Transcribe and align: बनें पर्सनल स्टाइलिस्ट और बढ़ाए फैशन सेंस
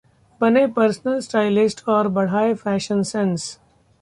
बनें 0.41 0.71
पर्सनल 0.73 1.19
स्टाइलिस्ट 1.19 1.87
और 1.89 2.07
बढ़ाए 2.09 2.53
फैशन 2.55 3.03
सेंस 3.03 3.57